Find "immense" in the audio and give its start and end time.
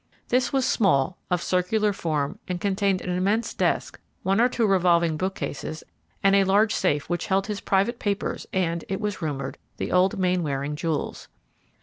3.11-3.53